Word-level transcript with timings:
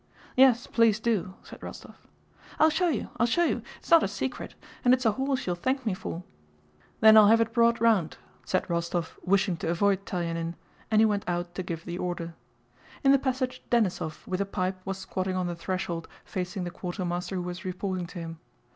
"Yes, 0.35 0.65
please 0.65 0.99
do," 0.99 1.35
said 1.43 1.59
Rostóv. 1.59 1.93
"I'll 2.57 2.71
show 2.71 2.87
you, 2.87 3.09
I'll 3.17 3.27
show 3.27 3.45
you! 3.45 3.61
It's 3.77 3.91
not 3.91 4.01
a 4.01 4.07
secret. 4.07 4.55
And 4.83 4.95
it's 4.95 5.05
a 5.05 5.11
horse 5.11 5.45
you'll 5.45 5.55
thank 5.55 5.85
me 5.85 5.93
for." 5.93 6.23
"Then 7.01 7.17
I'll 7.17 7.27
have 7.27 7.39
it 7.39 7.53
brought 7.53 7.79
round," 7.79 8.17
said 8.43 8.63
Rostóv 8.65 9.11
wishing 9.21 9.57
to 9.57 9.69
avoid 9.69 10.05
Telyánin, 10.05 10.55
and 10.89 11.01
he 11.01 11.05
went 11.05 11.29
out 11.29 11.53
to 11.53 11.61
give 11.61 11.85
the 11.85 11.99
order. 11.99 12.33
In 13.03 13.11
the 13.11 13.19
passage 13.19 13.61
Denísov, 13.69 14.25
with 14.25 14.41
a 14.41 14.45
pipe, 14.47 14.81
was 14.85 14.97
squatting 14.97 15.35
on 15.35 15.45
the 15.45 15.55
threshold 15.55 16.07
facing 16.25 16.63
the 16.63 16.71
quartermaster 16.71 17.35
who 17.35 17.43
was 17.43 17.63
reporting 17.63 18.07
to 18.07 18.17
him. 18.17 18.39